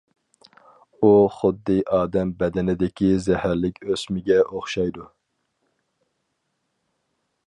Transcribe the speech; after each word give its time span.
ئۇ 1.01 1.09
خۇددى 1.33 1.75
ئادەم 1.97 2.31
بەدىنىدىكى 2.39 3.11
زەھەرلىك 3.27 3.79
ئۆسمىگە 3.91 4.39
ئوخشايدۇ. 4.47 5.09